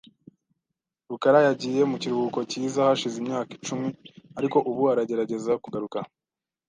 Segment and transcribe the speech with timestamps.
[1.09, 3.89] rukara yagiye mu kiruhuko cyiza hashize imyaka icumi,
[4.39, 5.97] ariko ubu aragerageza kugaruka.